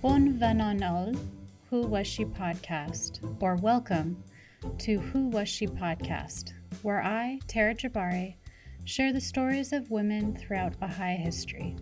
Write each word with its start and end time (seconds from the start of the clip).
Bonvenonol, 0.00 1.18
Who 1.70 1.82
Was 1.82 2.06
She 2.06 2.24
podcast, 2.24 3.18
or 3.42 3.56
welcome 3.56 4.22
to 4.78 5.00
Who 5.00 5.26
Was 5.26 5.48
She 5.48 5.66
podcast, 5.66 6.52
where 6.82 7.02
I, 7.02 7.40
Tara 7.48 7.74
Jabari, 7.74 8.36
share 8.84 9.12
the 9.12 9.20
stories 9.20 9.72
of 9.72 9.90
women 9.90 10.36
throughout 10.36 10.78
Baha'i 10.78 11.16
history. 11.16 11.74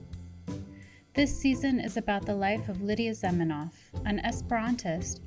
This 1.13 1.39
season 1.39 1.79
is 1.79 1.99
about 1.99 2.25
the 2.25 2.35
life 2.35 2.71
of 2.71 2.81
Lydia 2.81 3.13
Zamenhof, 3.13 3.75
an 4.07 4.23
Esperantist 4.25 5.21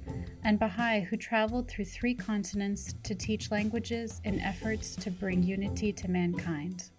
and 0.43 0.57
Baha'i 0.57 1.01
who 1.01 1.15
traveled 1.15 1.67
through 1.69 1.85
three 1.85 2.15
continents 2.15 2.95
to 3.03 3.13
teach 3.13 3.51
languages 3.51 4.19
in 4.23 4.39
efforts 4.39 4.95
to 4.95 5.11
bring 5.11 5.43
unity 5.43 5.93
to 5.93 6.09
mankind. 6.09 6.89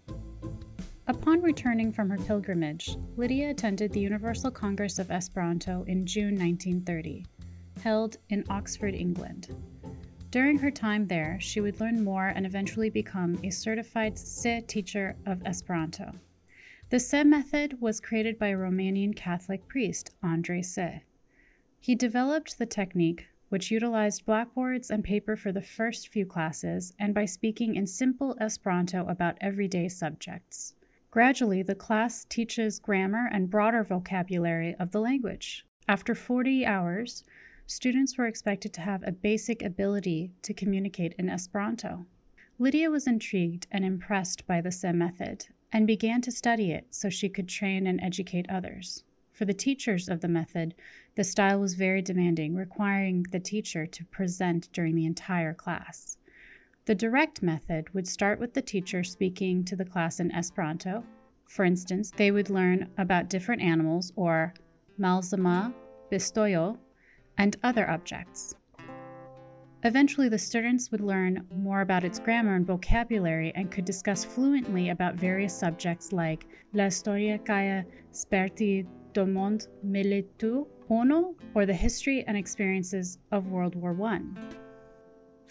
Upon 1.11 1.41
returning 1.41 1.91
from 1.91 2.09
her 2.09 2.17
pilgrimage, 2.17 2.95
Lydia 3.17 3.49
attended 3.49 3.91
the 3.91 3.99
Universal 3.99 4.51
Congress 4.51 4.97
of 4.97 5.11
Esperanto 5.11 5.83
in 5.83 6.05
June 6.05 6.39
1930, 6.39 7.25
held 7.83 8.15
in 8.29 8.45
Oxford, 8.49 8.95
England. 8.95 9.53
During 10.29 10.57
her 10.59 10.71
time 10.71 11.07
there, 11.07 11.37
she 11.41 11.59
would 11.59 11.81
learn 11.81 12.01
more 12.01 12.27
and 12.27 12.45
eventually 12.45 12.89
become 12.89 13.37
a 13.43 13.49
certified 13.49 14.15
Cseh 14.15 14.65
teacher 14.67 15.17
of 15.25 15.45
Esperanto. 15.45 16.13
The 16.89 16.95
Cseh 16.95 17.25
method 17.25 17.81
was 17.81 17.99
created 17.99 18.39
by 18.39 18.53
Romanian 18.53 19.13
Catholic 19.13 19.67
priest, 19.67 20.15
Andre 20.23 20.61
Cseh. 20.61 21.01
He 21.81 21.93
developed 21.93 22.57
the 22.57 22.65
technique, 22.65 23.27
which 23.49 23.69
utilized 23.69 24.25
blackboards 24.25 24.89
and 24.89 25.03
paper 25.03 25.35
for 25.35 25.51
the 25.51 25.61
first 25.61 26.07
few 26.07 26.25
classes, 26.25 26.93
and 26.97 27.13
by 27.13 27.25
speaking 27.25 27.75
in 27.75 27.85
simple 27.85 28.37
Esperanto 28.39 29.05
about 29.07 29.37
everyday 29.41 29.89
subjects. 29.89 30.73
Gradually, 31.11 31.61
the 31.61 31.75
class 31.75 32.23
teaches 32.23 32.79
grammar 32.79 33.29
and 33.33 33.49
broader 33.49 33.83
vocabulary 33.83 34.73
of 34.75 34.91
the 34.91 35.01
language. 35.01 35.65
After 35.85 36.15
40 36.15 36.65
hours, 36.65 37.25
students 37.67 38.17
were 38.17 38.27
expected 38.27 38.71
to 38.73 38.81
have 38.81 39.03
a 39.03 39.11
basic 39.11 39.61
ability 39.61 40.31
to 40.41 40.53
communicate 40.53 41.13
in 41.19 41.27
Esperanto. 41.27 42.05
Lydia 42.57 42.89
was 42.89 43.07
intrigued 43.07 43.67
and 43.71 43.83
impressed 43.83 44.47
by 44.47 44.61
the 44.61 44.69
Cseh 44.69 44.95
method 44.95 45.47
and 45.73 45.85
began 45.85 46.21
to 46.21 46.31
study 46.31 46.71
it 46.71 46.87
so 46.91 47.09
she 47.09 47.27
could 47.27 47.49
train 47.49 47.87
and 47.87 47.99
educate 47.99 48.49
others. 48.49 49.03
For 49.33 49.43
the 49.43 49.53
teachers 49.53 50.07
of 50.07 50.21
the 50.21 50.29
method, 50.29 50.75
the 51.15 51.25
style 51.25 51.59
was 51.59 51.73
very 51.73 52.01
demanding, 52.01 52.55
requiring 52.55 53.23
the 53.31 53.39
teacher 53.41 53.85
to 53.85 54.05
present 54.05 54.71
during 54.71 54.95
the 54.95 55.05
entire 55.05 55.53
class. 55.53 56.15
The 56.85 56.95
direct 56.95 57.43
method 57.43 57.93
would 57.93 58.07
start 58.07 58.39
with 58.39 58.55
the 58.55 58.61
teacher 58.61 59.03
speaking 59.03 59.63
to 59.65 59.75
the 59.75 59.85
class 59.85 60.19
in 60.19 60.31
Esperanto. 60.31 61.03
For 61.47 61.63
instance, 61.63 62.11
they 62.15 62.31
would 62.31 62.49
learn 62.49 62.89
about 62.97 63.29
different 63.29 63.61
animals 63.61 64.11
or 64.15 64.53
malzama, 64.99 65.73
bistoyo, 66.11 66.77
and 67.37 67.55
other 67.61 67.87
objects. 67.87 68.55
Eventually, 69.83 70.27
the 70.27 70.39
students 70.39 70.91
would 70.91 71.01
learn 71.01 71.45
more 71.55 71.81
about 71.81 72.03
its 72.03 72.19
grammar 72.19 72.55
and 72.55 72.65
vocabulary 72.65 73.51
and 73.55 73.71
could 73.71 73.85
discuss 73.85 74.25
fluently 74.25 74.89
about 74.89 75.15
various 75.15 75.53
subjects 75.53 76.11
like 76.11 76.45
La 76.73 76.87
storia 76.89 77.37
caia 77.39 77.85
sperti 78.11 78.87
do 79.13 79.25
monde 79.25 79.67
militu 79.85 80.65
uno 80.89 81.35
or 81.53 81.65
the 81.65 81.73
history 81.73 82.23
and 82.27 82.37
experiences 82.37 83.19
of 83.31 83.47
World 83.47 83.75
War 83.75 83.95
I. 84.03 84.21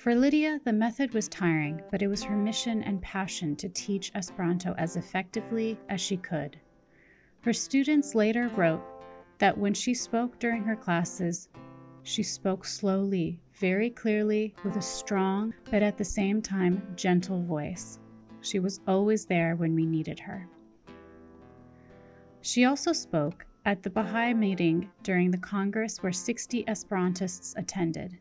For 0.00 0.14
Lydia, 0.14 0.62
the 0.64 0.72
method 0.72 1.12
was 1.12 1.28
tiring, 1.28 1.82
but 1.90 2.00
it 2.00 2.06
was 2.06 2.22
her 2.22 2.34
mission 2.34 2.82
and 2.84 3.02
passion 3.02 3.54
to 3.56 3.68
teach 3.68 4.10
Esperanto 4.14 4.74
as 4.78 4.96
effectively 4.96 5.78
as 5.90 6.00
she 6.00 6.16
could. 6.16 6.58
Her 7.42 7.52
students 7.52 8.14
later 8.14 8.48
wrote 8.56 8.80
that 9.40 9.58
when 9.58 9.74
she 9.74 9.92
spoke 9.92 10.38
during 10.38 10.62
her 10.64 10.74
classes, 10.74 11.50
she 12.02 12.22
spoke 12.22 12.64
slowly, 12.64 13.42
very 13.52 13.90
clearly, 13.90 14.54
with 14.64 14.76
a 14.76 14.80
strong, 14.80 15.52
but 15.70 15.82
at 15.82 15.98
the 15.98 16.04
same 16.06 16.40
time 16.40 16.94
gentle 16.96 17.42
voice. 17.42 17.98
She 18.40 18.58
was 18.58 18.80
always 18.88 19.26
there 19.26 19.54
when 19.54 19.74
we 19.74 19.84
needed 19.84 20.18
her. 20.20 20.48
She 22.40 22.64
also 22.64 22.94
spoke 22.94 23.44
at 23.66 23.82
the 23.82 23.90
Baha'i 23.90 24.32
meeting 24.32 24.90
during 25.02 25.30
the 25.30 25.36
Congress 25.36 26.02
where 26.02 26.10
60 26.10 26.64
Esperantists 26.64 27.54
attended. 27.58 28.16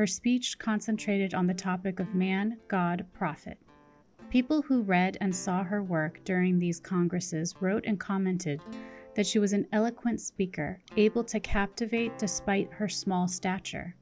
Her 0.00 0.06
speech 0.06 0.58
concentrated 0.58 1.34
on 1.34 1.46
the 1.46 1.52
topic 1.52 2.00
of 2.00 2.14
man, 2.14 2.56
God, 2.68 3.04
prophet. 3.12 3.58
People 4.30 4.62
who 4.62 4.80
read 4.80 5.18
and 5.20 5.36
saw 5.36 5.62
her 5.62 5.82
work 5.82 6.24
during 6.24 6.58
these 6.58 6.80
congresses 6.80 7.54
wrote 7.60 7.84
and 7.84 8.00
commented 8.00 8.62
that 9.14 9.26
she 9.26 9.38
was 9.38 9.52
an 9.52 9.66
eloquent 9.72 10.22
speaker, 10.22 10.80
able 10.96 11.22
to 11.24 11.38
captivate 11.38 12.16
despite 12.16 12.72
her 12.72 12.88
small 12.88 13.28
stature. 13.28 13.94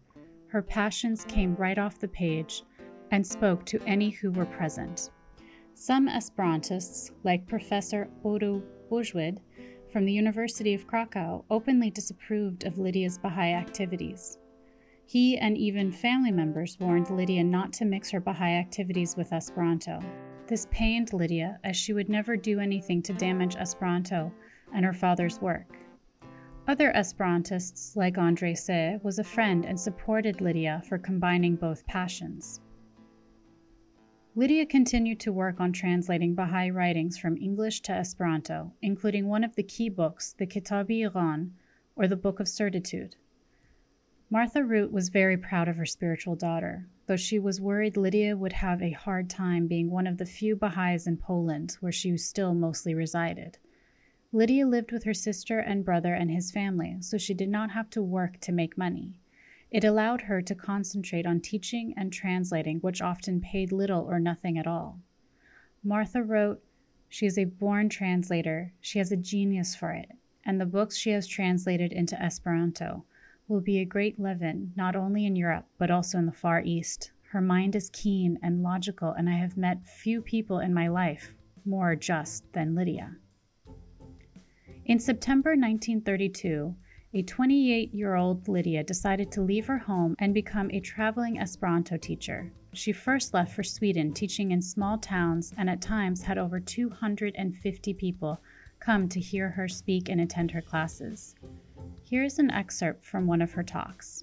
Her 0.46 0.62
passions 0.62 1.24
came 1.24 1.56
right 1.56 1.78
off 1.78 1.98
the 1.98 2.06
page 2.06 2.62
and 3.10 3.26
spoke 3.26 3.66
to 3.66 3.82
any 3.84 4.10
who 4.10 4.30
were 4.30 4.46
present. 4.46 5.10
Some 5.74 6.08
Esperantists, 6.08 7.10
like 7.24 7.48
Professor 7.48 8.08
Odo 8.22 8.62
Bujwid 8.88 9.38
from 9.92 10.04
the 10.04 10.12
University 10.12 10.74
of 10.74 10.86
Krakow, 10.86 11.44
openly 11.50 11.90
disapproved 11.90 12.66
of 12.66 12.78
Lydia's 12.78 13.18
Baha'i 13.18 13.52
activities. 13.52 14.38
He 15.08 15.38
and 15.38 15.56
even 15.56 15.90
family 15.90 16.30
members 16.30 16.78
warned 16.78 17.08
Lydia 17.08 17.42
not 17.42 17.72
to 17.74 17.86
mix 17.86 18.10
her 18.10 18.20
Baha'i 18.20 18.58
activities 18.58 19.16
with 19.16 19.32
Esperanto. 19.32 20.00
This 20.46 20.66
pained 20.70 21.14
Lydia, 21.14 21.58
as 21.64 21.78
she 21.78 21.94
would 21.94 22.10
never 22.10 22.36
do 22.36 22.60
anything 22.60 23.00
to 23.04 23.14
damage 23.14 23.56
Esperanto 23.56 24.30
and 24.74 24.84
her 24.84 24.92
father's 24.92 25.40
work. 25.40 25.78
Other 26.66 26.92
Esperantists, 26.92 27.96
like 27.96 28.18
Andre 28.18 28.52
Cseh, 28.52 29.02
was 29.02 29.18
a 29.18 29.24
friend 29.24 29.64
and 29.64 29.80
supported 29.80 30.42
Lydia 30.42 30.82
for 30.86 30.98
combining 30.98 31.56
both 31.56 31.86
passions. 31.86 32.60
Lydia 34.34 34.66
continued 34.66 35.20
to 35.20 35.32
work 35.32 35.58
on 35.58 35.72
translating 35.72 36.34
Baha'i 36.34 36.70
writings 36.70 37.16
from 37.16 37.38
English 37.38 37.80
to 37.80 37.92
Esperanto, 37.92 38.74
including 38.82 39.26
one 39.26 39.42
of 39.42 39.56
the 39.56 39.62
key 39.62 39.88
books, 39.88 40.34
the 40.34 40.44
Kitab-i 40.44 40.96
Iqan, 40.96 41.52
or 41.96 42.06
the 42.06 42.14
Book 42.14 42.40
of 42.40 42.46
Certitude. 42.46 43.16
Martha 44.30 44.62
Root 44.62 44.92
was 44.92 45.08
very 45.08 45.38
proud 45.38 45.68
of 45.68 45.76
her 45.76 45.86
spiritual 45.86 46.36
daughter, 46.36 46.86
though 47.06 47.16
she 47.16 47.38
was 47.38 47.62
worried 47.62 47.96
Lydia 47.96 48.36
would 48.36 48.52
have 48.52 48.82
a 48.82 48.90
hard 48.90 49.30
time 49.30 49.66
being 49.66 49.90
one 49.90 50.06
of 50.06 50.18
the 50.18 50.26
few 50.26 50.54
Baha'is 50.54 51.06
in 51.06 51.16
Poland 51.16 51.78
where 51.80 51.90
she 51.90 52.14
still 52.18 52.52
mostly 52.52 52.92
resided. 52.92 53.56
Lydia 54.30 54.66
lived 54.66 54.92
with 54.92 55.04
her 55.04 55.14
sister 55.14 55.60
and 55.60 55.82
brother 55.82 56.12
and 56.12 56.30
his 56.30 56.50
family, 56.50 56.98
so 57.00 57.16
she 57.16 57.32
did 57.32 57.48
not 57.48 57.70
have 57.70 57.88
to 57.88 58.02
work 58.02 58.38
to 58.40 58.52
make 58.52 58.76
money. 58.76 59.14
It 59.70 59.82
allowed 59.82 60.20
her 60.20 60.42
to 60.42 60.54
concentrate 60.54 61.24
on 61.24 61.40
teaching 61.40 61.94
and 61.96 62.12
translating, 62.12 62.80
which 62.80 63.00
often 63.00 63.40
paid 63.40 63.72
little 63.72 64.04
or 64.04 64.20
nothing 64.20 64.58
at 64.58 64.66
all. 64.66 65.00
Martha 65.82 66.22
wrote, 66.22 66.62
She 67.08 67.24
is 67.24 67.38
a 67.38 67.46
born 67.46 67.88
translator, 67.88 68.74
she 68.82 68.98
has 68.98 69.10
a 69.10 69.16
genius 69.16 69.74
for 69.74 69.92
it, 69.92 70.12
and 70.44 70.60
the 70.60 70.66
books 70.66 70.98
she 70.98 71.12
has 71.12 71.26
translated 71.26 71.94
into 71.94 72.22
Esperanto 72.22 73.06
will 73.48 73.60
be 73.62 73.78
a 73.78 73.84
great 73.84 74.20
leaven, 74.20 74.72
not 74.76 74.94
only 74.94 75.24
in 75.24 75.34
Europe, 75.34 75.66
but 75.78 75.90
also 75.90 76.18
in 76.18 76.26
the 76.26 76.32
Far 76.32 76.62
East. 76.62 77.10
Her 77.30 77.40
mind 77.40 77.74
is 77.74 77.90
keen 77.92 78.38
and 78.42 78.62
logical, 78.62 79.12
and 79.12 79.28
I 79.28 79.38
have 79.38 79.56
met 79.56 79.88
few 79.88 80.20
people 80.20 80.60
in 80.60 80.72
my 80.72 80.88
life 80.88 81.34
more 81.64 81.96
just 81.96 82.44
than 82.52 82.74
Lydia. 82.74 83.16
In 84.84 84.98
September 84.98 85.50
1932, 85.50 86.74
a 87.14 87.22
28 87.22 87.94
year 87.94 88.14
old 88.14 88.48
Lydia 88.48 88.84
decided 88.84 89.32
to 89.32 89.40
leave 89.40 89.66
her 89.66 89.78
home 89.78 90.14
and 90.18 90.34
become 90.34 90.70
a 90.70 90.80
traveling 90.80 91.38
Esperanto 91.38 91.96
teacher. 91.96 92.52
She 92.74 92.92
first 92.92 93.32
left 93.32 93.54
for 93.54 93.62
Sweden, 93.62 94.12
teaching 94.12 94.50
in 94.50 94.60
small 94.60 94.98
towns, 94.98 95.54
and 95.56 95.70
at 95.70 95.80
times 95.80 96.22
had 96.22 96.36
over 96.36 96.60
250 96.60 97.94
people 97.94 98.42
come 98.78 99.08
to 99.08 99.20
hear 99.20 99.48
her 99.48 99.68
speak 99.68 100.10
and 100.10 100.20
attend 100.20 100.50
her 100.50 100.60
classes. 100.60 101.34
Here 102.10 102.24
is 102.24 102.38
an 102.38 102.50
excerpt 102.50 103.04
from 103.04 103.26
one 103.26 103.42
of 103.42 103.52
her 103.52 103.62
talks. 103.62 104.22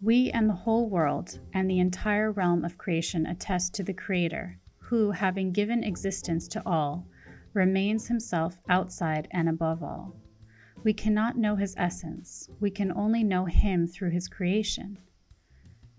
We 0.00 0.30
and 0.30 0.48
the 0.48 0.54
whole 0.54 0.88
world 0.88 1.38
and 1.52 1.68
the 1.68 1.80
entire 1.80 2.32
realm 2.32 2.64
of 2.64 2.78
creation 2.78 3.26
attest 3.26 3.74
to 3.74 3.82
the 3.82 3.92
Creator, 3.92 4.58
who, 4.78 5.10
having 5.10 5.52
given 5.52 5.84
existence 5.84 6.48
to 6.48 6.62
all, 6.64 7.06
remains 7.52 8.08
himself 8.08 8.58
outside 8.70 9.28
and 9.32 9.50
above 9.50 9.82
all. 9.82 10.16
We 10.82 10.94
cannot 10.94 11.36
know 11.36 11.56
his 11.56 11.74
essence, 11.76 12.48
we 12.58 12.70
can 12.70 12.90
only 12.92 13.22
know 13.22 13.44
him 13.44 13.86
through 13.86 14.12
his 14.12 14.26
creation. 14.26 14.98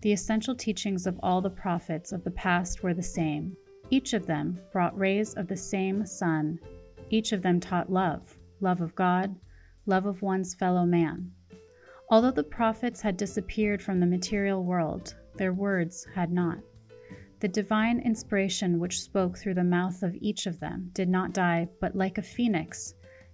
The 0.01 0.11
essential 0.11 0.55
teachings 0.55 1.05
of 1.05 1.19
all 1.21 1.41
the 1.41 1.51
prophets 1.51 2.11
of 2.11 2.23
the 2.23 2.31
past 2.31 2.81
were 2.81 2.95
the 2.95 3.03
same. 3.03 3.55
Each 3.91 4.13
of 4.13 4.25
them 4.25 4.59
brought 4.71 4.97
rays 4.97 5.35
of 5.35 5.47
the 5.47 5.55
same 5.55 6.03
sun. 6.03 6.57
Each 7.11 7.31
of 7.31 7.43
them 7.43 7.59
taught 7.59 7.91
love 7.91 8.39
love 8.59 8.81
of 8.81 8.95
God, 8.95 9.35
love 9.85 10.05
of 10.05 10.21
one's 10.21 10.53
fellow 10.53 10.85
man. 10.85 11.31
Although 12.09 12.31
the 12.31 12.43
prophets 12.43 13.01
had 13.01 13.17
disappeared 13.17 13.81
from 13.81 13.99
the 13.99 14.05
material 14.05 14.63
world, 14.63 15.15
their 15.37 15.53
words 15.53 16.05
had 16.13 16.31
not. 16.31 16.59
The 17.39 17.47
divine 17.47 17.99
inspiration 17.99 18.79
which 18.79 19.01
spoke 19.01 19.37
through 19.37 19.55
the 19.55 19.63
mouth 19.63 20.03
of 20.03 20.15
each 20.19 20.45
of 20.45 20.59
them 20.59 20.91
did 20.93 21.09
not 21.09 21.33
die, 21.33 21.67
but 21.79 21.95
like 21.95 22.17
a 22.17 22.21
phoenix, 22.21 22.93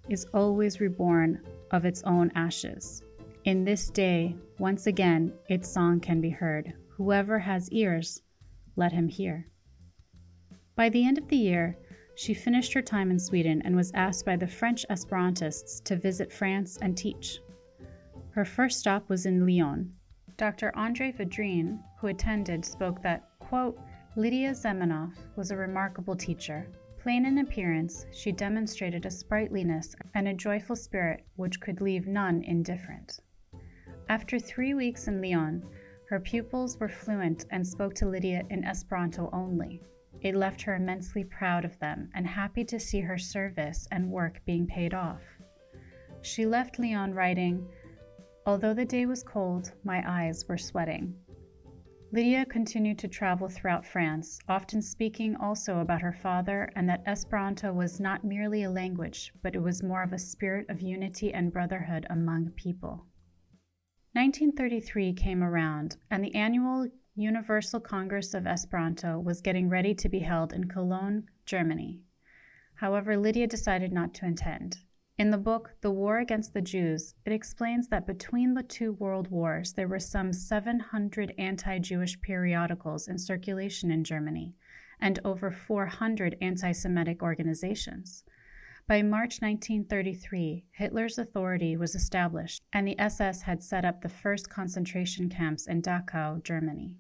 is 0.10 0.26
always 0.34 0.80
reborn 0.80 1.42
of 1.72 1.86
its 1.86 2.04
own 2.04 2.32
ashes. 2.36 3.04
In 3.44 3.66
this 3.66 3.90
day, 3.90 4.36
once 4.60 4.88
again, 4.88 5.34
its 5.50 5.70
song 5.70 6.00
can 6.00 6.22
be 6.22 6.30
heard. 6.30 6.74
Whoever 6.90 7.40
has 7.40 7.70
ears, 7.72 8.22
let 8.76 8.92
him 8.92 9.08
hear. 9.08 9.48
By 10.76 10.90
the 10.90 11.06
end 11.06 11.18
of 11.18 11.28
the 11.28 11.36
year, 11.36 11.78
she 12.18 12.34
finished 12.34 12.74
her 12.74 12.82
time 12.82 13.12
in 13.12 13.20
Sweden 13.20 13.62
and 13.64 13.76
was 13.76 13.92
asked 13.94 14.26
by 14.26 14.36
the 14.36 14.48
French 14.48 14.84
Esperantists 14.90 15.84
to 15.84 15.96
visit 15.96 16.34
France 16.34 16.80
and 16.82 16.98
teach. 16.98 17.40
Her 18.32 18.44
first 18.44 18.80
stop 18.80 19.08
was 19.08 19.28
in 19.28 19.46
Lyon. 19.46 19.94
Dr. 20.36 20.76
Andre 20.76 21.12
Vedrine, 21.12 21.80
who 22.00 22.08
attended, 22.08 22.66
spoke 22.66 23.04
that, 23.04 23.30
quote, 23.38 23.80
Lydia 24.16 24.52
Zamenhof 24.52 25.14
was 25.36 25.52
a 25.52 25.58
remarkable 25.58 26.16
teacher. 26.16 26.68
Plain 26.98 27.28
in 27.28 27.38
appearance, 27.38 28.08
she 28.12 28.32
demonstrated 28.32 29.06
a 29.06 29.12
sprightliness 29.12 29.96
and 30.16 30.28
a 30.28 30.34
joyful 30.34 30.76
spirit 30.76 31.24
which 31.36 31.62
could 31.62 31.82
leave 31.82 32.08
none 32.08 32.42
indifferent. 32.44 33.20
After 34.10 34.40
three 34.40 34.74
weeks 34.74 35.08
in 35.08 35.22
Lyon, 35.22 35.64
her 36.10 36.20
pupils 36.20 36.80
were 36.80 36.90
fluent 36.90 37.46
and 37.52 37.66
spoke 37.66 37.94
to 37.96 38.10
Lydia 38.10 38.42
in 38.50 38.64
Esperanto 38.64 39.30
only. 39.32 39.84
It 40.22 40.36
left 40.36 40.62
her 40.64 40.76
immensely 40.76 41.24
proud 41.24 41.66
of 41.66 41.80
them 41.80 42.10
and 42.14 42.28
happy 42.28 42.64
to 42.66 42.80
see 42.80 43.02
her 43.02 43.18
service 43.18 43.88
and 43.92 44.12
work 44.12 44.42
being 44.46 44.68
paid 44.68 44.94
off. 44.94 45.22
She 46.22 46.46
left 46.46 46.80
Lyon 46.80 47.14
writing, 47.14 47.68
Although 48.46 48.74
the 48.74 48.86
day 48.86 49.06
was 49.06 49.24
cold, 49.24 49.74
my 49.84 50.04
eyes 50.08 50.46
were 50.48 50.58
sweating. 50.58 51.16
Lydia 52.14 52.46
continued 52.46 52.98
to 53.00 53.08
travel 53.10 53.50
throughout 53.50 53.86
France, 53.86 54.40
often 54.48 54.82
speaking 54.82 55.36
also 55.36 55.80
about 55.80 56.02
her 56.02 56.14
father 56.14 56.70
and 56.74 56.88
that 56.88 57.04
Esperanto 57.06 57.74
was 57.74 58.00
not 58.00 58.24
merely 58.24 58.64
a 58.64 58.70
language, 58.70 59.34
but 59.44 59.56
it 59.56 59.62
was 59.62 59.84
more 59.84 60.04
of 60.04 60.14
a 60.14 60.18
spirit 60.18 60.66
of 60.70 60.82
unity 60.82 61.34
and 61.34 61.52
brotherhood 61.52 62.08
among 62.10 62.52
people. 62.52 63.06
1933 64.14 65.14
came 65.14 65.44
around, 65.44 65.98
and 66.10 66.24
the 66.24 66.34
annual 66.34 66.88
Universal 67.20 67.80
Congress 67.80 68.36
of 68.36 68.46
Esperanto 68.46 69.18
was 69.20 69.42
getting 69.42 69.70
ready 69.70 69.96
to 69.96 70.08
be 70.08 70.20
held 70.20 70.54
in 70.54 70.66
Cologne, 70.66 71.24
Germany. 71.48 72.00
However, 72.76 73.18
Lydia 73.18 73.48
decided 73.48 73.92
not 73.92 74.14
to 74.14 74.28
attend. 74.28 74.82
In 75.18 75.32
the 75.32 75.40
book, 75.40 75.72
The 75.82 75.90
War 75.90 76.20
Against 76.20 76.54
the 76.54 76.62
Jews, 76.62 77.16
it 77.26 77.34
explains 77.34 77.88
that 77.88 78.06
between 78.06 78.54
the 78.54 78.62
two 78.62 78.94
world 78.94 79.32
wars, 79.32 79.74
there 79.74 79.88
were 79.88 80.00
some 80.00 80.32
700 80.32 81.34
anti 81.40 81.80
Jewish 81.80 82.22
periodicals 82.22 83.08
in 83.08 83.18
circulation 83.18 83.90
in 83.90 84.04
Germany 84.04 84.54
and 85.00 85.20
over 85.26 85.50
400 85.50 86.38
anti 86.40 86.72
Semitic 86.72 87.24
organizations. 87.24 88.26
By 88.88 89.02
March 89.02 89.42
1933, 89.42 90.66
Hitler's 90.70 91.18
authority 91.18 91.76
was 91.76 91.96
established, 91.96 92.62
and 92.72 92.88
the 92.88 93.00
SS 93.00 93.42
had 93.42 93.64
set 93.64 93.86
up 93.86 94.02
the 94.02 94.08
first 94.08 94.52
concentration 94.52 95.30
camps 95.30 95.66
in 95.66 95.82
Dachau, 95.82 96.44
Germany. 96.44 96.96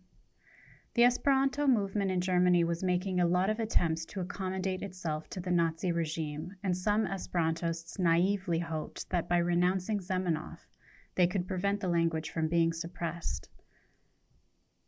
The 0.97 1.03
Esperanto 1.03 1.67
movement 1.67 2.09
in 2.09 2.21
Germany 2.21 2.63
was 2.63 2.83
making 2.83 3.19
a 3.19 3.27
lot 3.27 3.51
of 3.51 3.59
attempts 3.59 4.03
to 4.05 4.19
accommodate 4.19 4.81
itself 4.81 5.29
to 5.29 5.39
the 5.39 5.51
Nazi 5.51 5.91
regime, 5.91 6.55
and 6.63 6.75
some 6.75 7.05
Esperantists 7.05 7.99
naively 7.99 8.57
hoped 8.57 9.11
that 9.11 9.29
by 9.29 9.38
renouncing 9.38 9.99
Zamenhof, 9.99 10.65
they 11.13 11.27
could 11.27 11.47
prevent 11.47 11.81
the 11.81 11.88
language 11.88 12.31
from 12.31 12.47
being 12.47 12.73
suppressed. 12.73 13.47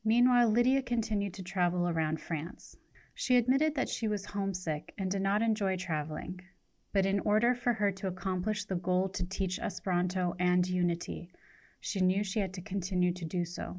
Meanwhile, 0.03 0.50
Lydia 0.50 0.81
continued 0.81 1.35
to 1.35 1.44
travel 1.44 1.88
around 1.88 2.19
France. 2.19 2.75
She 3.13 3.38
admitted 3.38 3.75
that 3.75 3.88
she 3.88 4.07
was 4.07 4.25
homesick 4.25 4.95
and 4.97 5.12
did 5.12 5.21
not 5.21 5.44
enjoy 5.44 5.77
traveling, 5.77 6.41
but 6.91 7.05
in 7.05 7.19
order 7.19 7.53
for 7.53 7.73
her 7.73 7.91
to 7.91 8.07
accomplish 8.07 8.65
the 8.65 8.73
goal 8.73 9.09
to 9.09 9.23
teach 9.27 9.59
Esperanto 9.59 10.33
and 10.39 10.67
unity, 10.67 11.29
she 11.79 12.01
knew 12.01 12.23
she 12.23 12.39
had 12.39 12.55
to 12.55 12.63
continue 12.63 13.13
to 13.13 13.25
do 13.25 13.45
so. 13.45 13.77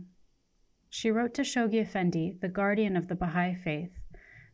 She 0.92 1.12
wrote 1.12 1.34
to 1.34 1.42
Shoghi 1.42 1.80
Effendi, 1.80 2.36
the 2.40 2.48
guardian 2.48 2.96
of 2.96 3.06
the 3.06 3.14
Baha'i 3.14 3.54
faith, 3.54 3.92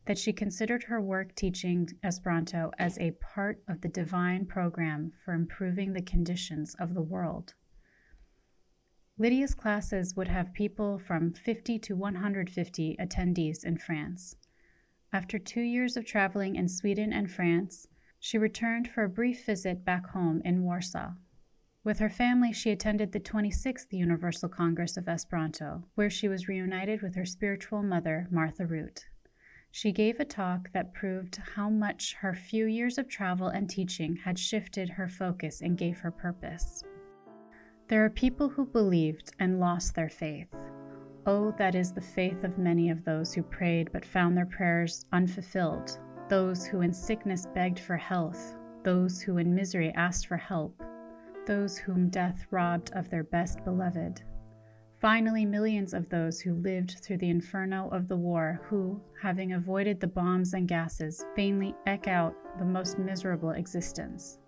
that 0.05 0.19
she 0.19 0.31
considered 0.31 0.83
her 0.83 1.01
work 1.01 1.33
teaching 1.35 1.89
Esperanto 2.03 2.71
as 2.77 2.97
a 2.99 3.11
part 3.19 3.63
of 3.67 3.81
the 3.81 3.89
divine 3.89 4.45
program 4.45 5.11
for 5.25 5.33
improving 5.33 5.93
the 5.93 6.01
conditions 6.01 6.75
of 6.79 6.93
the 6.93 7.01
world. 7.01 7.55
Lydia's 9.17 9.55
classes 9.55 10.15
would 10.15 10.27
have 10.27 10.53
people 10.53 10.99
from 10.99 11.33
50 11.33 11.79
to 11.79 11.95
150 11.95 12.97
attendees 13.01 13.65
in 13.65 13.77
France. 13.77 14.35
After 15.11 15.39
two 15.39 15.61
years 15.61 15.97
of 15.97 16.05
traveling 16.05 16.55
in 16.55 16.69
Sweden 16.69 17.11
and 17.11 17.31
France, 17.31 17.87
she 18.19 18.37
returned 18.37 18.87
for 18.87 19.03
a 19.03 19.09
brief 19.09 19.43
visit 19.43 19.83
back 19.83 20.11
home 20.11 20.43
in 20.45 20.61
Warsaw. 20.61 21.13
With 21.87 21.99
her 21.99 22.09
family, 22.09 22.51
she 22.51 22.71
attended 22.71 23.13
the 23.13 23.19
26th 23.21 23.93
Universal 23.93 24.49
Congress 24.49 24.97
of 24.97 25.07
Esperanto, 25.07 25.85
where 25.95 26.09
she 26.09 26.27
was 26.27 26.49
reunited 26.49 27.01
with 27.01 27.15
her 27.15 27.23
spiritual 27.23 27.81
mother, 27.81 28.27
Martha 28.29 28.65
Root. 28.65 29.05
She 29.71 29.93
gave 29.93 30.19
a 30.19 30.25
talk 30.25 30.69
that 30.73 30.93
proved 30.93 31.39
how 31.55 31.69
much 31.69 32.15
her 32.15 32.33
few 32.33 32.65
years 32.65 32.97
of 32.97 33.07
travel 33.07 33.47
and 33.47 33.69
teaching 33.69 34.17
had 34.17 34.37
shifted 34.37 34.89
her 34.89 35.07
focus 35.07 35.61
and 35.61 35.77
gave 35.77 35.99
her 35.99 36.11
purpose. 36.11 36.83
There 37.87 38.03
are 38.03 38.09
people 38.09 38.49
who 38.49 38.65
believed 38.65 39.31
and 39.39 39.61
lost 39.61 39.95
their 39.95 40.09
faith. 40.09 40.53
Oh, 41.25 41.55
that 41.57 41.73
is 41.73 41.93
the 41.93 42.01
faith 42.01 42.43
of 42.43 42.57
many 42.57 42.89
of 42.89 43.05
those 43.05 43.33
who 43.33 43.43
prayed 43.43 43.93
but 43.93 44.03
found 44.03 44.35
their 44.35 44.45
prayers 44.45 45.05
unfulfilled, 45.13 45.97
those 46.27 46.65
who 46.65 46.81
in 46.81 46.91
sickness 46.91 47.47
begged 47.55 47.79
for 47.79 47.95
health, 47.95 48.57
those 48.83 49.21
who 49.21 49.37
in 49.37 49.55
misery 49.55 49.93
asked 49.95 50.27
for 50.27 50.35
help, 50.35 50.83
those 51.47 51.77
whom 51.77 52.09
death 52.09 52.45
robbed 52.51 52.91
of 52.93 53.09
their 53.09 53.23
best 53.23 53.63
beloved. 53.63 54.21
Finally, 54.99 55.45
millions 55.45 55.93
of 55.93 56.09
those 56.09 56.39
who 56.39 56.53
lived 56.55 56.99
through 56.99 57.17
the 57.17 57.29
inferno 57.29 57.87
of 57.89 58.07
the 58.07 58.15
war, 58.15 58.61
who, 58.65 58.99
having 59.21 59.53
avoided 59.53 59.99
the 59.99 60.07
bombs 60.07 60.53
and 60.53 60.67
gases, 60.67 61.25
vainly 61.35 61.73
eke 61.87 62.07
out 62.07 62.35
the 62.59 62.65
most 62.65 62.99
miserable 62.99 63.51
existence. 63.51 64.39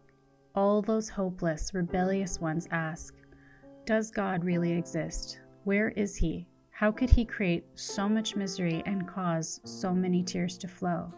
All 0.55 0.81
those 0.81 1.07
hopeless, 1.07 1.73
rebellious 1.73 2.39
ones 2.39 2.67
ask 2.71 3.15
Does 3.85 4.11
God 4.11 4.43
really 4.43 4.73
exist? 4.73 5.39
Where 5.63 5.89
is 5.89 6.15
He? 6.15 6.47
How 6.71 6.91
could 6.91 7.09
He 7.09 7.25
create 7.25 7.65
so 7.75 8.09
much 8.09 8.35
misery 8.35 8.81
and 8.85 9.07
cause 9.07 9.61
so 9.63 9.93
many 9.93 10.23
tears 10.23 10.57
to 10.59 10.67
flow? 10.67 11.13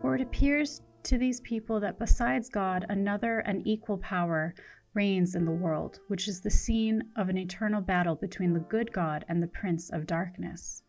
For 0.00 0.14
it 0.16 0.20
appears 0.20 0.82
to 1.04 1.18
these 1.18 1.40
people 1.40 1.80
that 1.80 1.98
besides 1.98 2.48
God, 2.48 2.84
another 2.88 3.40
and 3.40 3.66
equal 3.66 3.98
power 3.98 4.54
reigns 4.94 5.34
in 5.34 5.44
the 5.44 5.50
world, 5.50 6.00
which 6.08 6.26
is 6.26 6.40
the 6.40 6.50
scene 6.50 7.02
of 7.16 7.28
an 7.28 7.38
eternal 7.38 7.80
battle 7.80 8.16
between 8.16 8.52
the 8.52 8.60
good 8.60 8.92
God 8.92 9.24
and 9.28 9.42
the 9.42 9.46
prince 9.46 9.90
of 9.90 10.06
darkness. 10.06 10.82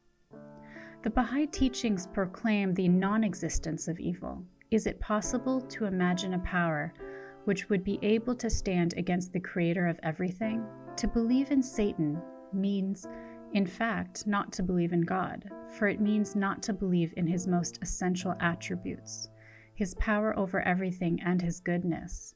The 1.03 1.09
Baha'i 1.09 1.47
teachings 1.47 2.07
proclaim 2.07 2.73
the 2.73 2.87
non 2.87 3.23
existence 3.23 3.87
of 3.87 3.99
evil. 3.99 4.43
Is 4.69 4.85
it 4.85 4.99
possible 4.99 5.59
to 5.61 5.85
imagine 5.85 6.33
a 6.33 6.39
power 6.39 6.93
which 7.45 7.69
would 7.69 7.83
be 7.83 7.99
able 8.01 8.35
to 8.35 8.49
stand 8.49 8.93
against 8.97 9.33
the 9.33 9.39
creator 9.39 9.87
of 9.87 9.99
everything? 10.03 10.63
To 10.97 11.07
believe 11.07 11.51
in 11.51 11.63
Satan 11.63 12.21
means, 12.53 13.07
in 13.53 13.65
fact, 13.65 14.27
not 14.27 14.51
to 14.53 14.63
believe 14.63 14.93
in 14.93 15.01
God, 15.01 15.49
for 15.69 15.87
it 15.87 15.99
means 15.99 16.35
not 16.35 16.61
to 16.63 16.73
believe 16.73 17.13
in 17.17 17.27
his 17.27 17.47
most 17.47 17.79
essential 17.81 18.35
attributes, 18.39 19.29
his 19.73 19.95
power 19.95 20.37
over 20.37 20.61
everything 20.61 21.19
and 21.25 21.41
his 21.41 21.59
goodness. 21.59 22.35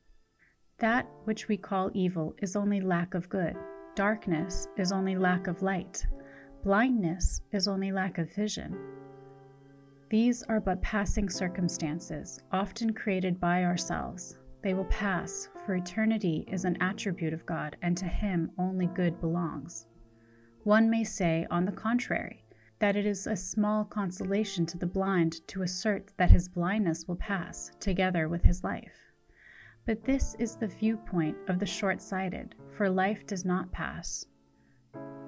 That 0.79 1.07
which 1.23 1.47
we 1.47 1.55
call 1.55 1.89
evil 1.93 2.35
is 2.41 2.57
only 2.57 2.81
lack 2.81 3.13
of 3.13 3.29
good. 3.29 3.55
Darkness 3.95 4.67
is 4.75 4.91
only 4.91 5.15
lack 5.15 5.47
of 5.47 5.61
light. 5.61 6.05
Blindness 6.63 7.41
is 7.53 7.69
only 7.69 7.93
lack 7.93 8.17
of 8.17 8.33
vision. 8.35 8.77
These 10.09 10.43
are 10.43 10.59
but 10.59 10.81
passing 10.81 11.29
circumstances, 11.29 12.41
often 12.51 12.91
created 12.91 13.39
by 13.39 13.63
ourselves. 13.63 14.37
They 14.63 14.73
will 14.73 14.85
pass, 14.85 15.47
for 15.65 15.75
eternity 15.75 16.45
is 16.51 16.65
an 16.65 16.77
attribute 16.81 17.33
of 17.33 17.45
God, 17.45 17.77
and 17.81 17.95
to 17.97 18.05
Him 18.05 18.51
only 18.57 18.87
good 18.87 19.21
belongs. 19.21 19.87
One 20.63 20.89
may 20.89 21.05
say, 21.05 21.47
on 21.49 21.63
the 21.63 21.71
contrary, 21.71 22.43
that 22.79 22.97
it 22.97 23.05
is 23.05 23.27
a 23.27 23.35
small 23.37 23.85
consolation 23.85 24.65
to 24.65 24.77
the 24.77 24.85
blind 24.85 25.47
to 25.47 25.61
assert 25.61 26.11
that 26.17 26.31
his 26.31 26.49
blindness 26.49 27.07
will 27.07 27.15
pass, 27.15 27.71
together 27.79 28.27
with 28.27 28.43
his 28.43 28.63
life. 28.63 29.04
But 29.85 30.03
this 30.03 30.35
is 30.39 30.55
the 30.55 30.67
viewpoint 30.67 31.37
of 31.47 31.59
the 31.59 31.65
short 31.65 32.01
sighted, 32.01 32.55
for 32.71 32.89
life 32.89 33.27
does 33.27 33.45
not 33.45 33.71
pass. 33.71 34.25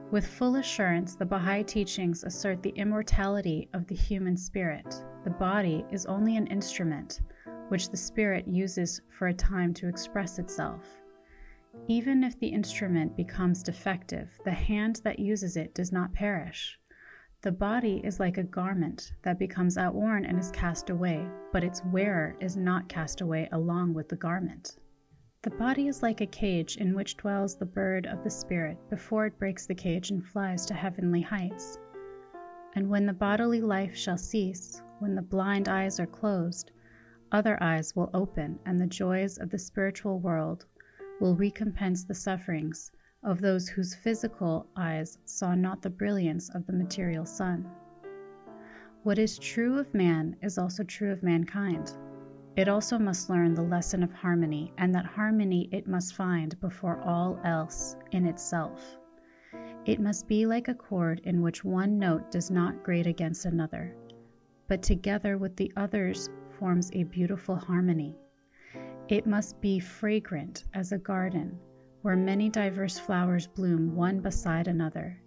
With 0.10 0.26
full 0.26 0.56
assurance, 0.56 1.16
the 1.16 1.26
Baha'i 1.26 1.64
teachings 1.64 2.24
assert 2.24 2.64
the 2.64 2.72
immortality 2.72 3.70
of 3.74 3.86
the 3.86 3.96
human 3.96 4.36
spirit. 4.36 5.04
The 5.26 5.30
body 5.30 5.86
is 5.92 6.06
only 6.06 6.38
an 6.38 6.48
instrument 6.48 7.22
which 7.68 7.90
the 7.90 7.98
spirit 7.98 8.48
uses 8.48 9.02
for 9.10 9.28
a 9.28 9.34
time 9.34 9.74
to 9.76 9.88
express 9.88 10.40
itself. 10.40 10.86
Even 11.88 12.24
if 12.24 12.40
the 12.40 12.48
instrument 12.48 13.16
becomes 13.16 13.62
defective, 13.62 14.40
the 14.44 14.52
hand 14.52 15.02
that 15.04 15.20
uses 15.20 15.58
it 15.58 15.76
does 15.76 15.92
not 15.92 16.14
perish. 16.14 16.80
The 17.48 17.54
body 17.54 18.02
is 18.04 18.20
like 18.20 18.38
a 18.38 18.44
garment 18.44 19.14
that 19.22 19.40
becomes 19.40 19.78
outworn 19.78 20.26
and 20.26 20.38
is 20.38 20.52
cast 20.52 20.90
away, 20.90 21.26
but 21.54 21.64
its 21.64 21.82
wearer 21.86 22.36
is 22.42 22.58
not 22.58 22.90
cast 22.90 23.22
away 23.22 23.48
along 23.54 23.94
with 23.94 24.10
the 24.10 24.18
garment. 24.18 24.76
The 25.44 25.52
body 25.52 25.88
is 25.88 26.04
like 26.04 26.20
a 26.20 26.26
cage 26.26 26.76
in 26.76 26.94
which 26.94 27.16
dwells 27.16 27.56
the 27.56 27.66
bird 27.66 28.06
of 28.06 28.22
the 28.22 28.30
spirit 28.30 28.78
before 28.90 29.28
it 29.28 29.40
breaks 29.40 29.66
the 29.66 29.74
cage 29.74 30.12
and 30.12 30.26
flies 30.26 30.66
to 30.66 30.74
heavenly 30.74 31.22
heights. 31.22 31.80
And 32.76 32.90
when 32.90 33.06
the 33.06 33.14
bodily 33.14 33.62
life 33.62 33.96
shall 33.96 34.18
cease, 34.18 34.82
when 35.00 35.16
the 35.16 35.22
blind 35.22 35.70
eyes 35.70 36.02
are 36.02 36.06
closed, 36.06 36.72
other 37.32 37.58
eyes 37.64 37.96
will 37.96 38.10
open, 38.14 38.60
and 38.66 38.78
the 38.78 38.88
joys 38.88 39.38
of 39.38 39.52
the 39.52 39.58
spiritual 39.58 40.20
world 40.20 40.66
will 41.22 41.38
recompense 41.38 42.04
the 42.04 42.14
sufferings 42.14 42.92
of 43.24 43.42
those 43.42 43.68
whose 43.68 43.96
physical 43.96 44.68
eyes 44.76 45.18
saw 45.26 45.56
not 45.56 45.82
the 45.82 45.90
brilliance 45.90 46.50
of 46.50 46.66
the 46.66 46.74
material 46.74 47.26
sun. 47.26 47.70
What 49.04 49.18
is 49.18 49.40
true 49.40 49.80
of 49.80 49.94
man 49.94 50.36
is 50.42 50.58
also 50.58 50.84
true 50.84 51.12
of 51.12 51.24
mankind. 51.24 51.94
It 52.56 52.68
also 52.68 52.98
must 52.98 53.30
learn 53.30 53.54
the 53.54 53.62
lesson 53.62 54.04
of 54.04 54.12
harmony, 54.12 54.74
and 54.78 54.94
that 54.94 55.06
harmony 55.06 55.70
it 55.72 55.88
must 55.88 56.16
find 56.16 56.60
before 56.60 57.00
all 57.02 57.40
else 57.44 57.96
in 58.12 58.26
itself. 58.26 58.98
It 59.86 60.00
must 60.00 60.28
be 60.28 60.46
like 60.46 60.68
a 60.68 60.74
chord 60.74 61.22
in 61.24 61.42
which 61.42 61.64
one 61.64 61.98
note 61.98 62.32
does 62.32 62.52
not 62.52 62.84
grate 62.84 63.08
against 63.08 63.46
another, 63.46 63.96
but 64.68 64.82
together 64.82 65.38
with 65.38 65.56
the 65.56 65.72
others 65.78 66.30
forms 66.60 66.90
a 66.94 67.04
beautiful 67.04 67.56
harmony. 67.56 68.16
It 69.08 69.26
must 69.26 69.62
be 69.62 69.80
fragrant 69.80 70.66
as 70.74 70.92
a 70.92 70.98
garden 70.98 71.58
where 72.02 72.16
many 72.16 72.50
diverse 72.50 72.98
flowers 73.00 73.48
bloom 73.48 73.96
one 73.96 74.20
beside 74.20 74.68
another. 74.68 75.20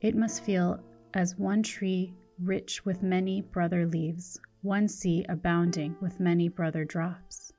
It 0.00 0.16
must 0.16 0.44
feel 0.44 0.80
as 1.14 1.38
one 1.38 1.62
tree 1.62 2.14
rich 2.40 2.84
with 2.84 3.02
many 3.02 3.42
brother 3.42 3.86
leaves, 3.86 4.40
one 4.62 4.88
sea 4.88 5.24
abounding 5.28 5.96
with 6.00 6.20
many 6.20 6.48
brother 6.48 6.84
drops. 6.84 7.52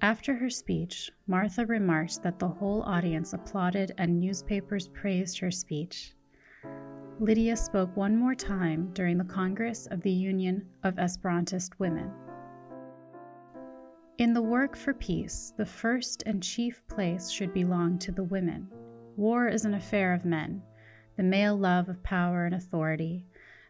After 0.00 0.34
her 0.34 0.50
speech, 0.50 1.10
Martha 1.26 1.64
remarked 1.66 2.22
that 2.22 2.38
the 2.38 2.48
whole 2.48 2.82
audience 2.82 3.32
applauded 3.32 3.92
and 3.98 4.20
newspapers 4.20 4.88
praised 4.88 5.38
her 5.38 5.50
speech. 5.50 6.14
Lydia 7.18 7.56
spoke 7.56 7.96
one 7.96 8.14
more 8.16 8.34
time 8.34 8.90
during 8.92 9.16
the 9.16 9.24
Congress 9.24 9.86
of 9.86 10.02
the 10.02 10.10
Union 10.10 10.66
of 10.82 10.96
Esperantist 10.96 11.78
Women. 11.78 12.10
In 14.18 14.32
the 14.32 14.40
work 14.40 14.76
for 14.76 14.94
peace, 14.94 15.52
the 15.58 15.66
first 15.66 16.22
and 16.24 16.42
chief 16.42 16.82
place 16.88 17.28
should 17.28 17.52
belong 17.52 17.98
to 17.98 18.12
the 18.12 18.24
women. 18.24 18.66
War 19.14 19.46
is 19.46 19.66
an 19.66 19.74
affair 19.74 20.14
of 20.14 20.24
men, 20.24 20.62
the 21.18 21.22
male 21.22 21.54
love 21.54 21.90
of 21.90 22.02
power 22.02 22.46
and 22.46 22.54
authority, 22.54 23.26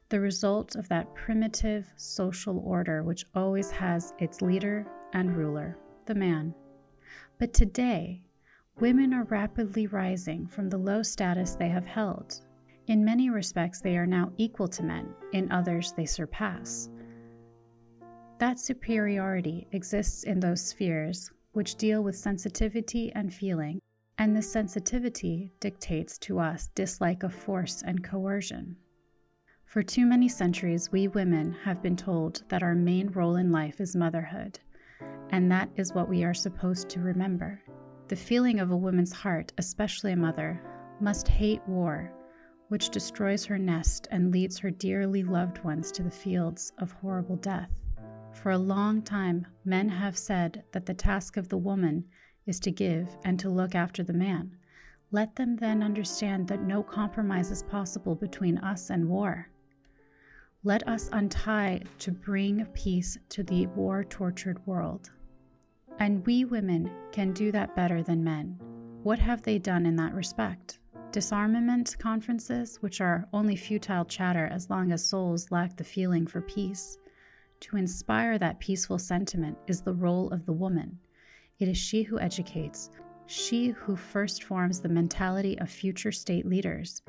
the 0.09 0.21
result 0.21 0.77
of 0.77 0.89
that 0.89 1.13
primitive 1.17 1.93
social 1.97 2.61
order 2.61 3.03
which 3.03 3.27
always 3.35 3.73
has 3.73 4.15
its 4.21 4.41
leader 4.41 4.87
and 5.13 5.37
ruler 5.37 5.77
the 6.05 6.15
man. 6.15 6.55
But 7.41 7.53
today, 7.53 8.23
women 8.79 9.13
are 9.13 9.25
rapidly 9.25 9.89
rising 9.89 10.47
from 10.47 10.71
the 10.71 10.79
low 10.79 11.03
status 11.03 11.57
they 11.57 11.71
have 11.71 11.87
held. 11.87 12.41
In 12.87 13.05
many 13.05 13.31
respects, 13.31 13.81
they 13.81 13.97
are 13.99 14.07
now 14.07 14.31
equal 14.37 14.69
to 14.69 14.85
men, 14.85 15.13
in 15.33 15.51
others, 15.51 15.93
they 15.93 16.07
surpass. 16.07 16.89
That 18.39 18.59
superiority 18.59 19.67
exists 19.73 20.25
in 20.25 20.41
those 20.41 20.61
spheres 20.61 21.31
which 21.53 21.77
deal 21.77 22.05
with 22.05 22.19
sensitivity 22.19 23.11
and 23.15 23.33
feeling, 23.33 23.81
and 24.19 24.37
this 24.37 24.53
sensitivity 24.53 25.53
dictates 25.59 26.19
to 26.19 26.39
us 26.39 26.69
dislike 26.75 27.23
of 27.23 27.33
force 27.33 27.83
and 27.83 28.05
coercion. 28.05 28.77
For 29.65 29.83
too 29.83 30.05
many 30.05 30.29
centuries, 30.29 30.93
we 30.93 31.09
women 31.09 31.53
have 31.65 31.83
been 31.83 31.97
told 31.97 32.43
that 32.51 32.63
our 32.63 32.75
main 32.75 33.09
role 33.09 33.37
in 33.37 33.51
life 33.51 33.81
is 33.81 33.97
motherhood, 33.97 34.61
and 35.31 35.51
that 35.51 35.71
is 35.77 35.95
what 35.95 36.11
we 36.11 36.23
are 36.23 36.35
supposed 36.35 36.91
to 36.91 37.01
remember. 37.01 37.63
The 38.09 38.17
feeling 38.17 38.61
of 38.61 38.71
a 38.71 38.77
woman's 38.77 39.13
heart, 39.13 39.51
especially 39.57 40.13
a 40.13 40.17
mother, 40.17 40.61
must 41.01 41.27
hate 41.27 41.67
war, 41.67 42.13
which 42.69 42.91
destroys 42.91 43.47
her 43.47 43.57
nest 43.57 44.09
and 44.11 44.31
leads 44.31 44.59
her 44.59 44.71
dearly 44.71 45.23
loved 45.23 45.65
ones 45.65 45.91
to 45.93 46.03
the 46.03 46.11
fields 46.11 46.75
of 46.77 46.93
horrible 46.93 47.37
death. 47.37 47.71
For 48.43 48.53
a 48.53 48.59
long 48.59 49.03
time, 49.03 49.47
men 49.65 49.89
have 49.89 50.17
said 50.17 50.63
that 50.73 50.87
the 50.87 50.95
task 50.95 51.37
of 51.37 51.49
the 51.49 51.57
woman 51.57 52.05
is 52.45 52.61
to 52.61 52.71
give 52.71 53.17
and 53.25 53.41
to 53.41 53.49
look 53.49 53.75
after 53.75 54.05
the 54.05 54.13
man. 54.13 54.57
Let 55.11 55.35
them 55.35 55.57
then 55.57 55.83
understand 55.83 56.47
that 56.49 56.63
no 56.63 56.83
compromise 56.83 57.51
is 57.51 57.63
possible 57.63 58.15
between 58.15 58.59
us 58.59 58.91
and 58.91 59.09
war. 59.09 59.49
Let 60.63 60.87
us 60.87 61.09
untie 61.13 61.83
to 61.99 62.13
bring 62.13 62.65
peace 62.67 63.19
to 63.31 63.43
the 63.43 63.67
war 63.69 64.05
tortured 64.05 64.65
world. 64.67 65.11
And 65.99 66.25
we 66.27 66.45
women 66.45 66.91
can 67.13 67.33
do 67.33 67.51
that 67.53 67.75
better 67.75 68.03
than 68.03 68.23
men. 68.23 68.61
What 69.03 69.19
have 69.19 69.43
they 69.43 69.59
done 69.59 69.87
in 69.87 69.97
that 69.97 70.15
respect? 70.15 70.79
Disarmament 71.11 71.97
conferences, 71.99 72.77
which 72.83 73.01
are 73.01 73.27
only 73.33 73.57
futile 73.57 74.05
chatter 74.05 74.47
as 74.47 74.69
long 74.69 74.93
as 74.93 75.09
souls 75.09 75.51
lack 75.51 75.77
the 75.77 75.85
feeling 75.85 76.27
for 76.27 76.43
peace. 76.43 76.99
To 77.61 77.77
inspire 77.77 78.39
that 78.39 78.61
peaceful 78.61 78.99
sentiment 78.99 79.57
is 79.67 79.81
the 79.81 79.95
role 79.95 80.31
of 80.31 80.45
the 80.47 80.53
woman. 80.53 80.99
It 81.59 81.69
is 81.69 81.79
she 81.79 82.03
who 82.03 82.21
educates, 82.21 82.91
she 83.27 83.71
who 83.71 83.97
first 83.97 84.45
forms 84.45 84.81
the 84.81 84.89
mentality 84.89 85.59
of 85.59 85.69
future 85.69 86.13
state 86.13 86.47
leaders. 86.47 87.03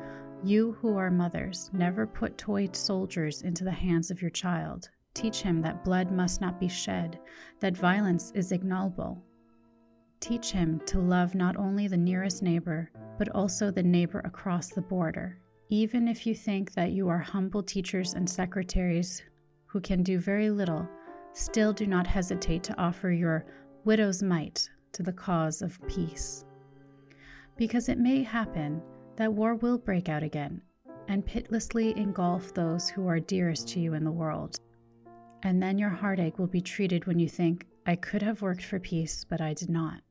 You 0.44 0.72
who 0.74 0.96
are 0.96 1.12
mothers, 1.12 1.70
never 1.74 2.08
put 2.08 2.38
toy 2.38 2.70
soldiers 2.72 3.44
into 3.44 3.63
the 3.63 3.72
hands 3.72 4.10
of 4.10 4.22
your 4.22 4.32
child. 4.32 4.89
Teach 5.13 5.42
him 5.42 5.62
that 5.62 5.84
blood 5.84 6.12
must 6.12 6.42
not 6.42 6.60
be 6.60 6.68
shed, 6.68 7.20
that 7.60 7.77
violence 7.77 8.32
is 8.32 8.51
ignoble. 8.51 9.24
Teach 10.20 10.51
him 10.51 10.80
to 10.86 11.00
love 11.00 11.36
not 11.36 11.58
only 11.58 11.88
the 11.88 11.98
nearest 11.98 12.42
neighbor, 12.42 12.89
but 13.18 13.30
also 13.30 13.70
the 13.70 13.84
neighbor 13.84 14.22
across 14.25 14.70
the 14.70 14.82
border. 14.82 15.38
Even 15.70 16.08
if 16.08 16.25
you 16.25 16.34
think 16.34 16.74
that 16.74 16.92
you 16.92 17.10
are 17.10 17.20
humble 17.20 17.62
teachers 17.62 18.13
and 18.13 18.27
secretaries 18.27 19.22
who 19.68 19.80
can 19.80 20.02
do 20.02 20.18
very 20.20 20.50
little, 20.50 20.88
still 21.34 21.74
do 21.74 21.86
not 21.86 22.08
hesitate 22.08 22.64
to 22.64 22.78
offer 22.80 23.12
your 23.12 23.46
widow's 23.86 24.24
mite 24.24 24.70
to 24.94 25.04
the 25.04 25.14
cause 25.14 25.62
of 25.62 25.80
peace. 25.88 26.46
Because 27.58 27.90
it 27.90 28.00
may 28.00 28.24
happen 28.24 28.82
that 29.16 29.34
war 29.34 29.56
will 29.56 29.78
break 29.78 30.10
out 30.10 30.24
again 30.24 30.62
and 31.08 31.26
pitilessly 31.26 31.98
engulf 31.98 32.54
those 32.54 32.90
who 32.90 33.08
are 33.08 33.20
dearest 33.20 33.68
to 33.70 33.80
you 33.80 33.94
in 33.94 34.04
the 34.04 34.12
world. 34.12 34.60
And 35.44 35.62
then 35.62 35.78
your 35.78 35.90
heartache 35.90 36.40
will 36.40 36.48
be 36.48 36.62
treated 36.62 37.06
when 37.06 37.20
you 37.20 37.30
think, 37.30 37.66
I 37.86 37.96
could 37.96 38.22
have 38.22 38.42
worked 38.42 38.66
for 38.66 38.80
peace, 38.80 39.24
but 39.24 39.40
I 39.40 39.54
did 39.54 39.70
not. 39.70 40.02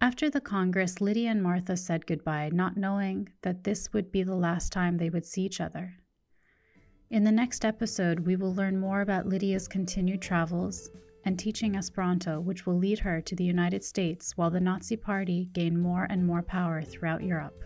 After 0.00 0.28
the 0.28 0.40
Congress, 0.40 1.00
Lydia 1.00 1.30
and 1.30 1.42
Martha 1.42 1.76
said 1.76 2.06
goodbye, 2.06 2.50
not 2.52 2.76
knowing 2.76 3.28
that 3.42 3.64
this 3.64 3.92
would 3.92 4.10
be 4.10 4.24
the 4.24 4.34
last 4.34 4.72
time 4.72 4.96
they 4.96 5.10
would 5.10 5.24
see 5.24 5.42
each 5.42 5.60
other. 5.60 5.94
In 7.12 7.24
the 7.24 7.30
next 7.30 7.66
episode, 7.66 8.20
we 8.20 8.36
will 8.36 8.54
learn 8.54 8.80
more 8.80 9.02
about 9.02 9.26
Lydia's 9.26 9.68
continued 9.68 10.22
travels 10.22 10.88
and 11.26 11.38
teaching 11.38 11.76
Esperanto, 11.76 12.40
which 12.40 12.64
will 12.64 12.78
lead 12.78 12.98
her 13.00 13.20
to 13.20 13.36
the 13.36 13.44
United 13.44 13.84
States 13.84 14.34
while 14.38 14.50
the 14.50 14.58
Nazi 14.58 14.96
Party 14.96 15.50
gain 15.52 15.78
more 15.78 16.06
and 16.08 16.26
more 16.26 16.40
power 16.40 16.80
throughout 16.80 17.22
Europe. 17.22 17.64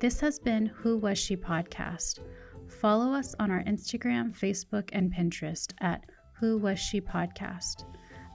This 0.00 0.18
has 0.20 0.38
been 0.38 0.64
Who 0.64 0.96
Was 0.96 1.18
She 1.18 1.36
podcast 1.36 2.20
Follow 2.66 3.12
us 3.12 3.34
on 3.38 3.50
our 3.50 3.62
Instagram, 3.64 4.34
Facebook, 4.34 4.88
and 4.94 5.12
Pinterest 5.12 5.70
at 5.82 6.02
Who 6.40 6.56
Was 6.56 6.78
She 6.78 6.98
Podcast. 6.98 7.84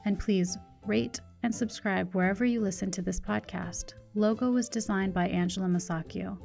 And 0.05 0.19
please 0.19 0.55
rate 0.85 1.19
and 1.41 1.53
subscribe 1.53 2.13
wherever 2.13 2.45
you 2.45 2.61
listen 2.61 2.91
to 2.91 3.01
this 3.01 3.19
podcast. 3.19 3.95
Logo 4.13 4.51
was 4.51 4.69
designed 4.69 5.15
by 5.15 5.27
Angela 5.29 5.65
Masacchio. 5.67 6.37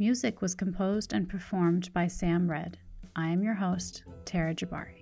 Music 0.00 0.40
was 0.40 0.54
composed 0.54 1.12
and 1.12 1.28
performed 1.28 1.92
by 1.92 2.06
Sam 2.06 2.50
Red. 2.50 2.78
I 3.14 3.28
am 3.28 3.42
your 3.42 3.52
host, 3.52 4.04
Tara 4.24 4.54
Jabari. 4.54 4.99